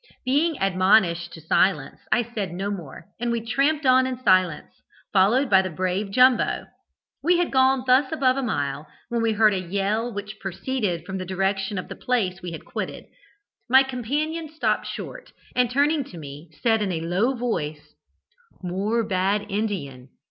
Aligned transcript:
"Being 0.25 0.57
admonished 0.59 1.31
to 1.33 1.41
silence 1.41 1.99
I 2.11 2.23
said 2.23 2.53
no 2.53 2.71
more, 2.71 3.05
and 3.19 3.29
we 3.31 3.39
tramped 3.45 3.85
on 3.85 4.07
in 4.07 4.17
silence, 4.23 4.71
followed 5.13 5.47
by 5.47 5.61
the 5.61 5.69
brave 5.69 6.09
Jumbo. 6.09 6.65
We 7.21 7.37
had 7.37 7.51
gone 7.51 7.83
thus 7.85 8.11
above 8.11 8.35
a 8.35 8.41
mile, 8.41 8.87
when 9.09 9.21
we 9.21 9.33
heard 9.33 9.53
a 9.53 9.59
yell 9.59 10.11
which 10.11 10.39
proceeded 10.39 11.05
from 11.05 11.19
the 11.19 11.23
direction 11.25 11.77
of 11.77 11.87
the 11.87 11.95
place 11.95 12.41
we 12.41 12.51
had 12.51 12.65
quitted. 12.65 13.05
My 13.69 13.83
companion 13.83 14.49
stopped 14.49 14.87
short, 14.87 15.33
and 15.55 15.69
turning 15.69 16.03
to 16.05 16.17
me, 16.17 16.49
said, 16.63 16.81
in 16.81 16.91
a 16.91 17.01
low 17.01 17.35
voice: 17.35 17.93
"'More 18.63 19.03
bad 19.07 19.45
Indian. 19.51 20.09